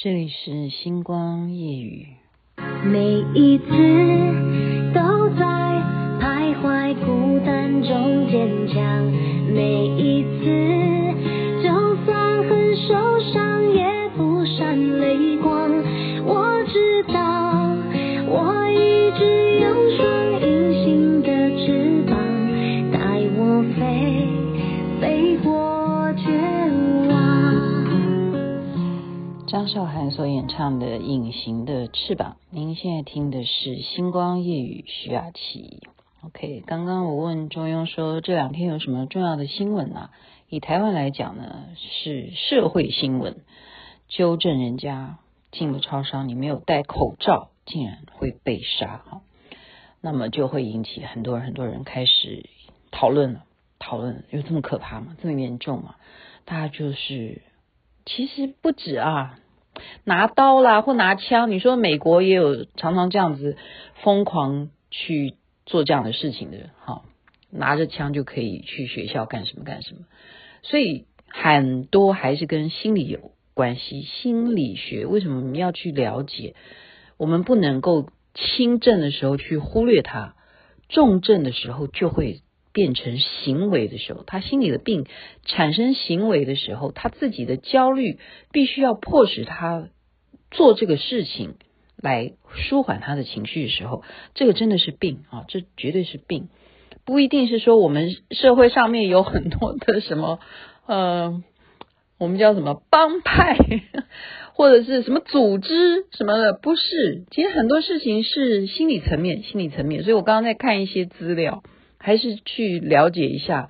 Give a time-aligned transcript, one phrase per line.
[0.00, 2.06] 这里是星光夜雨。
[2.84, 3.64] 每一次
[4.94, 5.44] 都在
[6.20, 9.04] 徘徊孤单中坚强，
[9.52, 10.97] 每一次
[29.68, 35.82] 张韶涵所演唱的《隐形的翅膀》，您现在听的是《星光夜雨》徐雅琪。
[36.22, 40.10] OK，刚刚我问中庸说这两天有什么重要的新闻啊？
[40.48, 43.42] 以台湾来讲呢，是社会新闻，
[44.08, 45.18] 纠正人家
[45.52, 49.20] 进了超商你没有戴口罩，竟然会被杀哈，
[50.00, 52.48] 那么就会引起很多人很多人开始
[52.90, 53.44] 讨论了，
[53.78, 55.14] 讨论有这么可怕吗？
[55.20, 55.96] 这么严重吗？
[56.46, 57.42] 大家就是。
[58.06, 59.38] 其实不止啊，
[60.04, 63.56] 拿刀啦或拿枪，你说美国也有常常这样子
[64.02, 65.34] 疯狂去
[65.66, 67.04] 做这样的事情的，好，
[67.50, 70.00] 拿着枪就可以去学校干什么干什么，
[70.62, 74.02] 所以很多还是跟心理有关系。
[74.02, 76.54] 心理学为什么我们要去了解？
[77.16, 80.34] 我们不能够轻症的时候去忽略它，
[80.88, 82.40] 重症的时候就会。
[82.78, 85.04] 变成行为的时候，他心里的病
[85.44, 88.20] 产生行为的时候，他自己的焦虑
[88.52, 89.88] 必须要迫使他
[90.52, 91.56] 做这个事情
[91.96, 95.44] 来舒缓他的情绪的时候，这个真的是病啊！
[95.48, 96.50] 这绝对是病，
[97.04, 100.38] 不一定是说我们社会上面有很多的什么
[100.86, 101.42] 呃，
[102.16, 103.56] 我们叫什么帮派
[104.52, 107.24] 或者是什么组织什么的，不是。
[107.32, 110.04] 其实很多事情是心理层面，心理层面。
[110.04, 111.64] 所以我刚刚在看一些资料。
[111.98, 113.68] 还是去了解一下，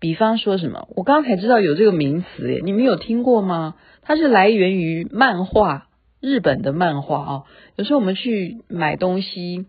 [0.00, 3.76] 比方说什么，我刚刚才知道有这个名词耶，你们有听过吗？
[4.02, 5.86] 它是来源于漫画，
[6.20, 7.42] 日本的漫画啊。
[7.76, 9.66] 有时候我们去买东西，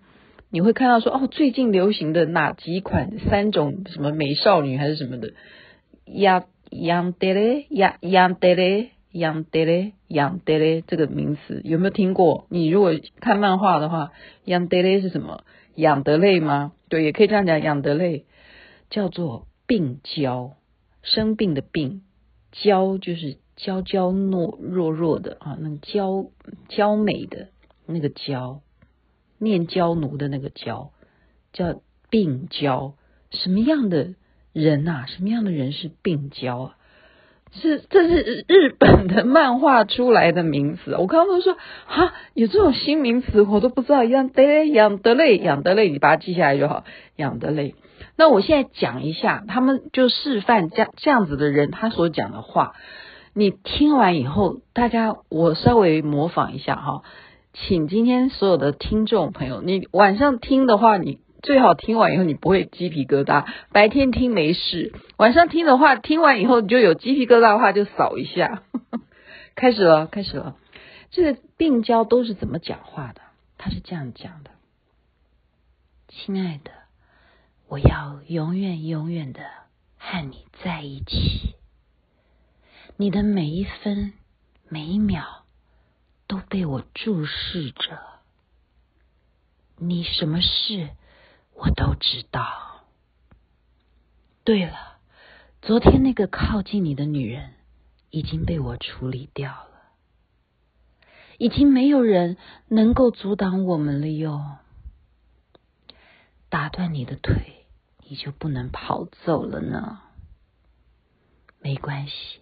[0.49, 5.33] 你会看到说，哦，最近流行的哪几款三种什么美少女还是什么的，
[6.05, 12.47] 亚亚德勒亚亚德勒亚德勒亚德嘞这个名词有没有听过？
[12.49, 14.11] 你如果看漫画的话，
[14.45, 15.43] 亚德嘞是什么？
[15.75, 16.71] 养得累吗？
[16.93, 18.27] 对，也可以这样讲，养得累
[18.91, 20.57] 叫做病娇，
[21.01, 22.03] 生病的病，
[22.51, 26.27] 娇就是娇娇糯弱弱的啊，那娇
[26.69, 27.49] 娇美的
[27.87, 28.61] 那个娇，
[29.39, 30.91] 念娇奴的那个娇，
[31.51, 32.93] 叫病娇。
[33.31, 34.13] 什么样的
[34.51, 35.07] 人啊？
[35.07, 36.77] 什么样的人是病娇啊？
[37.55, 40.95] 是，这是日本的漫画出来的名词。
[40.97, 41.55] 我刚刚都说
[41.85, 44.03] 哈，有这种新名词，我都不知道。
[44.03, 46.83] 养得累，养得累，养得累，你把它记下来就好。
[47.15, 47.75] 养得累。
[48.17, 52.73] 那我现在讲一下，他们就示范这样这样子的人他所讲的话。
[53.35, 57.01] 你听完以后，大家我稍微模仿一下哈，
[57.53, 61.19] 请今天所有的听众朋友，你晚上听的话，你。
[61.43, 68.63] 最好听完以后你不会鸡皮疙瘩，白天听没事，晚上听的话，听完以后你就有鸡皮疙瘩的话就扫一下。
[69.53, 70.55] 开始了，开始了。
[71.11, 73.21] 这个病娇都是怎么讲话的？
[73.57, 74.51] 他是这样讲的：
[76.07, 76.71] 亲爱的，
[77.67, 79.41] 我要永远永远的
[79.97, 81.55] 和你在一起，
[82.95, 84.13] 你的每一分
[84.69, 85.43] 每一秒
[86.25, 87.99] 都被我注视着，
[89.77, 90.89] 你什么事？
[91.55, 92.83] 我都知道。
[94.43, 94.97] 对了，
[95.61, 97.53] 昨天那个靠近你的女人
[98.09, 99.69] 已经被我处理掉了，
[101.37, 102.37] 已经没有人
[102.67, 104.57] 能够阻挡我们了哟。
[106.49, 107.65] 打断你的腿，
[108.07, 110.01] 你就不能跑走了呢。
[111.59, 112.41] 没关系，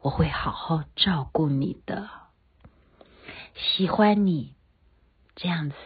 [0.00, 2.08] 我会好好照顾你的。
[3.56, 4.54] 喜欢你，
[5.34, 5.76] 这样子。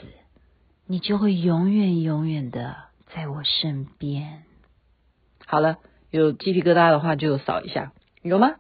[0.86, 2.76] 你就会永远永远的
[3.14, 4.42] 在我身边。
[5.46, 5.78] 好了，
[6.10, 8.56] 有鸡皮疙瘩的话就扫一下，有吗？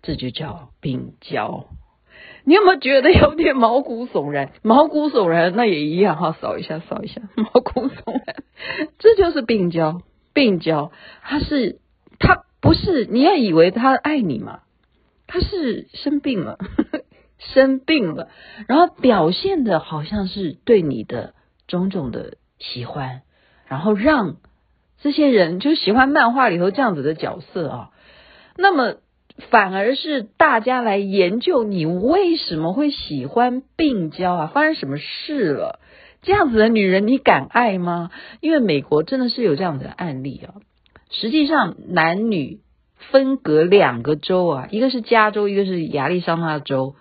[0.00, 1.66] 这就叫病娇。
[2.44, 4.52] 你有没有觉得有点毛骨悚然？
[4.62, 8.36] 毛骨悚然，那也一样哈，扫一下，扫一下，毛骨悚然。
[8.98, 10.02] 这就是病娇，
[10.32, 11.80] 病娇，他是
[12.20, 14.60] 他不是你要以为他爱你嘛？
[15.26, 16.58] 他是生病了，
[17.38, 18.28] 生病了，
[18.68, 21.34] 然后表现的好像是对你的。
[21.68, 23.22] 种种的喜欢，
[23.66, 24.38] 然后让
[25.00, 27.90] 这些人就喜欢漫画里头这样子的角色啊，
[28.56, 28.96] 那么
[29.50, 34.46] 反而是大家来研究你为什么会喜欢病娇啊？
[34.52, 35.78] 发生什么事了？
[36.22, 38.10] 这样子的女人你敢爱吗？
[38.40, 40.54] 因为美国真的是有这样的案例啊。
[41.10, 42.58] 实际上男女
[43.12, 46.96] 分隔两个州啊，一个是加州，一个是亚利桑那州，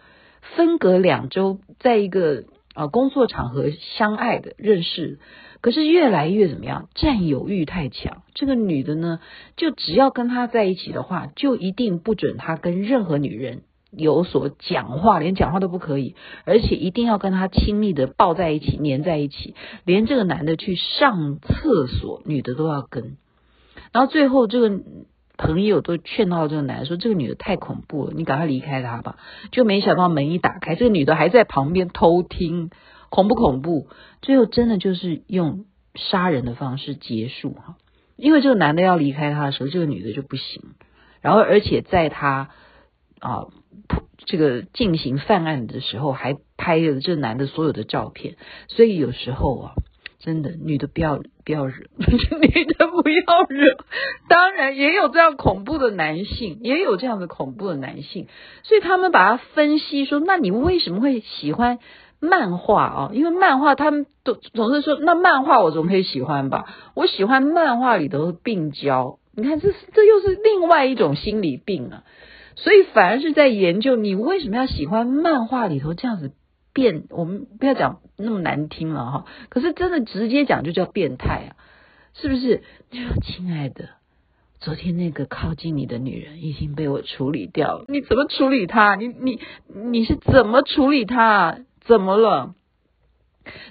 [0.55, 2.43] 分隔两周，在一个
[2.77, 5.18] 呃工作场合相爱的认识，
[5.62, 6.89] 可是越来越怎么样？
[6.94, 8.21] 占有欲太强。
[8.35, 9.19] 这个女的呢，
[9.56, 16.15] 就只要跟他在一起的话，就一定不准他跟任何女人有所讲话，连讲话都不可以，
[16.45, 23.18] 而且一定要跟他亲密的抱在一起，黏在一起，连这个男的去上厕所，女的都要跟。
[23.91, 24.81] 然后最后这个。
[25.38, 29.18] 朋友都劝到这个男的说：“这个女的太恐怖了，你赶快离开她吧。”
[29.51, 32.72] 就没想到门一打开，这个女的还在旁边偷听，
[33.10, 33.88] 恐不恐怖？
[34.22, 37.78] 最后真的就是用杀人的方式结束哈，
[38.16, 40.63] 因为这个男的要离开她的时候，这个女的就不行。
[41.22, 42.50] 然后而且在她
[43.19, 43.45] 啊
[44.25, 48.38] 这个进行犯案的时候，还拍了这个男的所有的照片。
[48.68, 49.72] 所以有时候啊。
[50.27, 53.77] 真的，女的不要不要惹， 女的不要惹。
[54.27, 58.27] 当然也有这样恐怖的男性，也有这样的恐怖的男性。
[58.63, 61.79] 所以他们把它分析说，那你为什么会喜欢
[62.19, 63.12] 漫画啊？
[63.13, 66.65] 因为漫画他们都总是说，那漫画我总可以喜欢吧？
[66.94, 69.19] 我喜欢漫画里头的病娇。
[69.33, 72.03] 你看，这这又是另外一种心理病啊。
[72.57, 76.33] 所以反而是在研究你为什么要喜欢漫画里头这样子。
[76.77, 79.25] 变，我们不要讲那么难听了哈。
[79.50, 81.57] 可是真的直接讲就叫变态啊，
[82.13, 82.62] 是不是？
[82.91, 83.89] 就亲爱的，
[84.59, 87.85] 昨天那个靠近你的女人已经被我处理掉了。
[87.88, 88.94] 你怎么处理她？
[88.94, 89.39] 你你
[89.74, 91.57] 你是怎么处理她？
[91.81, 92.53] 怎么了？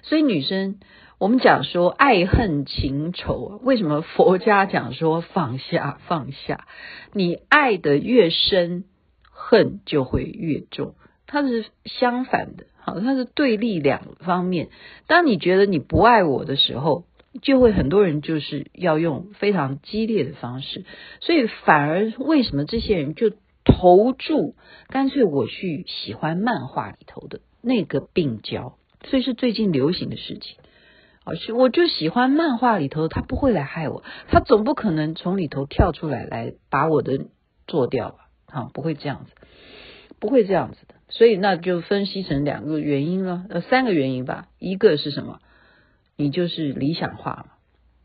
[0.02, 0.80] 所以女生，
[1.18, 6.66] 我们讲说爱恨情仇，为什么佛家讲说放下放下？
[7.12, 8.82] 你爱的越深，
[9.30, 10.96] 恨就会越重，
[11.28, 12.66] 它是相反的。
[12.86, 14.68] 好，它是对立两方面。
[15.08, 17.02] 当你觉得你不爱我的时候，
[17.42, 20.84] 就会很多人就是要用非常激烈的方式，
[21.20, 23.32] 所以反而为什么这些人就
[23.64, 24.54] 投注，
[24.86, 30.56] 干脆我去喜欢漫画里头的那个病娇，所以是最近流行的事情。
[31.24, 37.26] 啊，我就喜欢漫画里头，他不会来害我，他总不可能从里头跳出来来把我的
[37.66, 38.28] 做掉吧？
[38.46, 39.32] 啊，不会这样子，
[40.20, 40.94] 不会这样子的。
[41.16, 44.48] 所以那就分析成两个原因了，呃，三个原因吧。
[44.58, 45.40] 一个是什么？
[46.14, 47.46] 你就是理想化了，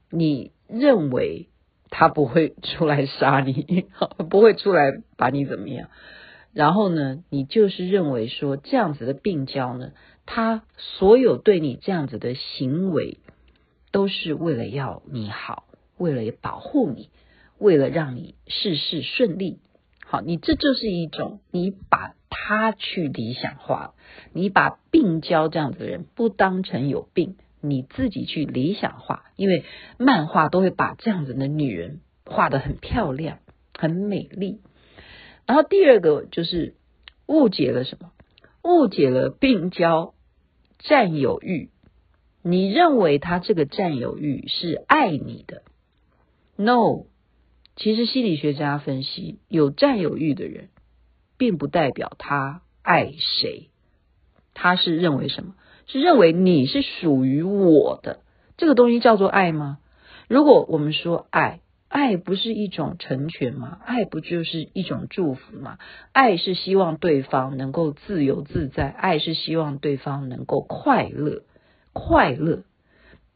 [0.10, 1.50] 你认为
[1.90, 3.88] 他不会出来杀你，
[4.30, 5.90] 不会出来把你怎么样。
[6.54, 9.92] 然后呢，你就是认为说这样子的病娇呢，
[10.26, 13.18] 他所有对你这样子的行为，
[13.92, 15.66] 都是为了要你好，
[15.98, 17.10] 为了保护你，
[17.58, 19.60] 为了让你事事顺利。
[20.06, 22.14] 好，你这就是一种你把。
[22.32, 23.94] 他去理想化，
[24.34, 29.66] 你把病娇这样子的人不当成有病，你自己去理想化，因为
[29.98, 33.40] 漫画都会把这样子的女人画得很漂亮、
[33.78, 34.62] 很美丽。
[35.46, 36.76] 然后第二个就是
[37.28, 38.12] 误解了什么？
[38.64, 40.14] 误解了病娇
[40.80, 41.70] 占有欲。
[42.42, 45.64] 你认为他这个占有欲是爱你的
[46.56, 47.06] ？No，
[47.76, 50.70] 其实心理学家分析，有占有欲的人。
[51.42, 53.72] 并不代表他爱谁，
[54.54, 55.56] 他是认为什么？
[55.88, 58.20] 是认为你是属于我的，
[58.58, 59.80] 这个东西叫做爱吗？
[60.28, 63.80] 如果我们说爱，爱不是一种成全吗？
[63.84, 65.80] 爱不就是一种祝福吗？
[66.12, 71.42] 爱是希望对方能够自由自在，爱是希望对方能够快乐，
[71.92, 72.66] 快乐，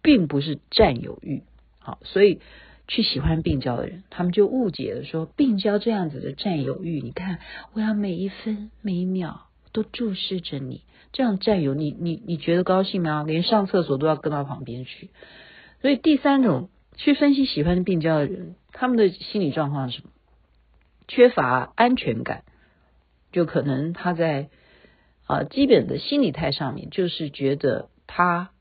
[0.03, 1.41] 并不是占有欲。
[1.79, 2.39] 好，所以。
[2.87, 7.39] 去喜欢病娇的人，他们就误解了，说病娇这样子的占有欲，你看
[7.73, 13.23] 我要每一分每一秒都注视着你，这样占有你，你你觉得高兴吗？
[13.25, 15.09] 连上厕所都要跟到旁边去。
[15.81, 20.11] 所以第三种去分析喜欢病娇的人，他们的心理状况是什么？
[21.07, 22.43] 缺乏安全感，
[23.31, 24.49] 就可能他在
[25.27, 28.51] 啊、基本的心理态上面，就是觉得他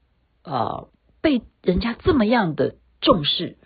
[0.42, 0.86] 啊、
[1.20, 3.56] 被人家这么样的重视。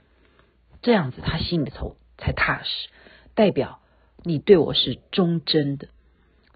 [0.83, 2.89] 这样子，他心里头才踏实，
[3.35, 3.81] 代表
[4.23, 5.89] 你对我是忠贞的。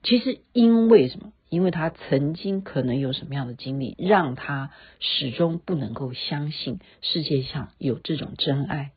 [0.02, 1.32] 其实因为什么？
[1.48, 8.92] 因为他曾经可能有什么样的经历，让他始终不能够相信世界上有这种真爱。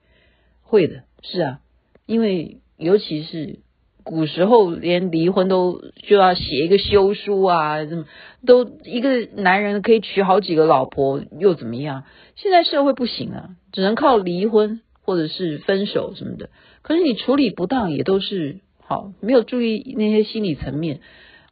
[0.61, 1.59] 会的，是啊，
[2.05, 3.59] 因为尤其是
[4.03, 8.05] 古时候，连离婚都就要写一个休书啊，这么
[8.45, 12.05] 都一个男人可以娶好几个老婆又怎么样？
[12.37, 14.79] 现在社会不行啊，只能靠离婚。
[15.05, 16.49] 或者是分手什么的，
[16.81, 20.99] 可是你处理不当也都是好，没有注意那些心理层面，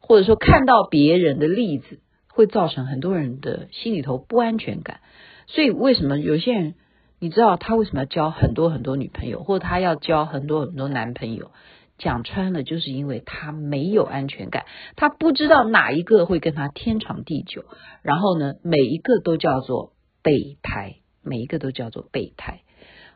[0.02, 5.02] 或者说看到别人的例子，会造成很多人的心里头不安全感。
[5.46, 6.74] 所以为什么有些人，
[7.20, 11.52] 你知道他为什么要交很多很多女朋友，或者他要交很多很多男朋友？
[12.00, 17.66] 讲穿了，就是因为他没有安全感，他不知道哪一个会跟他天长地久。
[18.02, 19.94] 然后呢，每一个都叫做
[20.24, 22.62] 备胎，每一个都叫做备胎。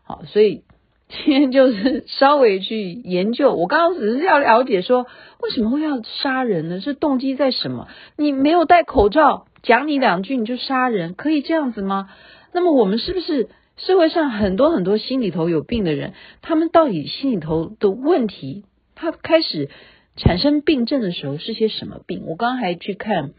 [0.08, 0.64] 好，所以
[1.10, 3.54] 今天 就是稍微去研究。
[3.54, 5.06] 我刚刚只是要了解说，
[5.42, 6.80] 为什么会要杀人呢？
[6.80, 7.90] 是动机在什么？
[8.16, 12.10] 你没有戴口罩，讲你两句你就杀人，可以这样子吗？
[12.54, 13.50] 那么我们是不是？
[13.76, 18.64] 社会上很多很多心里头有病的人，他们到底心里头的问题，
[18.96, 19.70] 他开始
[20.16, 22.24] 产生病症的时候是些什么病？
[22.26, 23.34] 我刚刚还去看，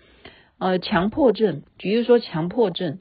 [0.58, 2.98] 呃，强迫症，比如说强迫症，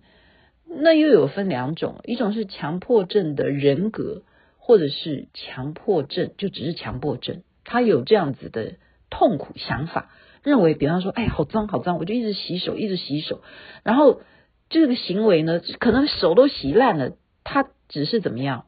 [0.69, 4.23] 那又有分两种，一种是强迫症的人格，
[4.57, 8.75] 或者是强迫症就只是强迫症，他有这样子的
[9.09, 10.11] 痛苦想法，
[10.43, 13.41] 认为，比方说，哎，好脏好脏，我就一直洗手，一直洗手，
[13.83, 14.21] 然后
[14.69, 17.11] 这个行为呢，可能手都洗烂了。
[17.43, 18.65] 他只是怎么样，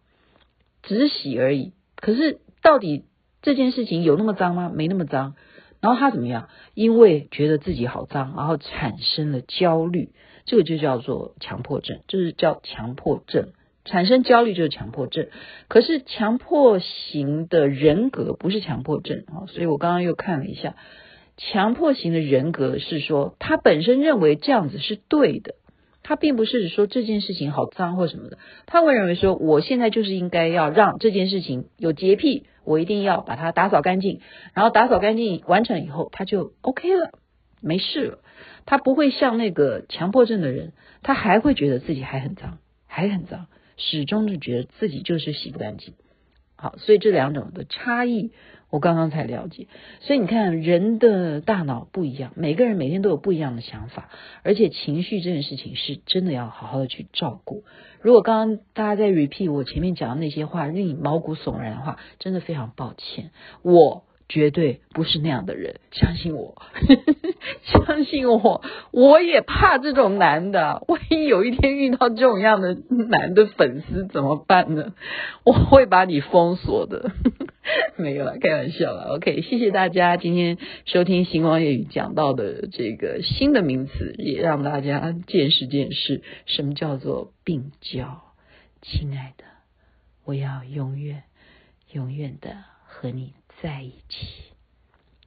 [0.83, 1.73] 只是洗而已。
[1.97, 3.03] 可是到底
[3.41, 4.71] 这件事情有那么脏吗？
[4.73, 5.35] 没那么脏。
[5.81, 6.49] 然后他怎么样？
[6.73, 10.13] 因为觉得自己好脏，然后产生了焦虑，
[10.49, 13.51] 这个就叫做强迫症，就是叫强迫症。
[13.85, 15.27] 产生焦虑就是强迫症。
[15.67, 20.75] 可是强迫型的人格不是强迫症啊，所以我刚刚又看了一下，
[21.37, 25.53] 强迫型的人格是说他本身认为这样子是对的。
[26.01, 34.19] 他并不是说这件事情好脏或什么的，他会认为说，我现在就是应该要让这件事情有洁癖，我一定要把它打扫干净，
[34.55, 37.11] 然后打扫干净完成以后，他就 OK 了，
[37.61, 38.19] 没事了。
[38.65, 45.93] 他不会像那个强迫症的人，他还会觉得自己还很脏，还很脏，始终就觉得自己就是洗不干净。
[46.55, 48.31] 好，所以这两种的差异。
[48.71, 49.65] 我刚刚才了解，
[49.99, 54.11] 所以你看，人的大脑不一样，每个人每天都有不一样的想法，
[54.43, 57.63] 而且情绪这件事情是真的要好好的去照顾。
[57.99, 63.31] 如果刚刚大家在 repeat 我前面讲的那些话，令你毛骨悚然的话，真的非常抱歉，
[63.63, 64.03] 我。
[64.29, 66.61] 绝对不是那样的人，相信我，
[67.65, 70.85] 相信我，我也怕这种男的。
[70.87, 74.93] 万一有一天遇到这种样的男的粉丝怎么办呢？
[75.43, 77.11] 我会把你封锁的。
[77.97, 79.07] 没有啦，开玩笑啦。
[79.15, 88.21] OK，谢谢大家今天收听星光夜语讲到的这个新的名词，也让大家见识见识什么叫做病娇。
[88.81, 89.43] 亲爱的，
[90.23, 91.23] 我要永远
[91.91, 92.55] 永远的
[92.85, 94.27] 和你在一起，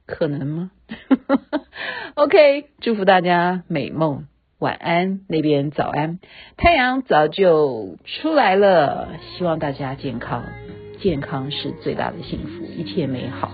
[0.05, 0.71] 可能吗？
[2.15, 4.27] OK，祝福大家美梦，
[4.59, 6.19] 晚安，那边早安，
[6.57, 10.43] 太阳早就出来了，希望大家健康，
[10.99, 13.51] 健康是最大的幸福，一切美好。